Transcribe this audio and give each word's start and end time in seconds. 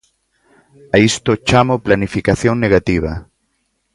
A 0.95 0.97
isto 1.09 1.31
chamo 1.47 1.83
planificación 1.85 2.55
negativa. 2.65 3.13